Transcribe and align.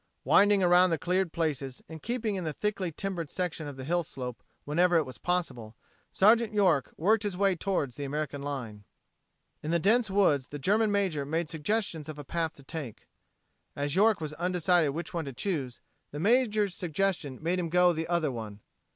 Winding 0.23 0.63
around 0.63 0.89
the 0.89 0.97
cleared 0.97 1.31
places 1.31 1.83
and 1.87 2.01
keeping 2.01 2.33
in 2.33 2.43
the 2.43 2.53
thickly 2.53 2.91
timbered 2.91 3.29
section 3.29 3.67
of 3.67 3.77
the 3.77 3.83
hillslope 3.83 4.41
whenever 4.65 4.95
it 4.97 5.05
was 5.05 5.19
possible, 5.19 5.75
Sergeant 6.11 6.51
York 6.55 6.91
worked 6.97 7.21
his 7.21 7.37
way 7.37 7.55
toward 7.55 7.91
the 7.91 8.03
American 8.03 8.41
line. 8.41 8.83
In 9.61 9.69
the 9.69 9.77
dense 9.77 10.09
woods 10.09 10.47
the 10.47 10.57
German 10.57 10.91
major 10.91 11.23
made 11.23 11.51
suggestions 11.51 12.09
of 12.09 12.17
a 12.17 12.23
path 12.23 12.53
to 12.53 12.63
take. 12.63 13.07
As 13.75 13.95
York 13.95 14.19
was 14.19 14.33
undecided 14.33 14.89
which 14.95 15.13
one 15.13 15.25
to 15.25 15.33
choose, 15.33 15.81
the 16.09 16.19
major's 16.19 16.73
suggestion 16.73 17.37
made 17.39 17.59
him 17.59 17.69
go 17.69 17.93
the 17.93 18.07
other 18.07 18.31
one. 18.31 18.61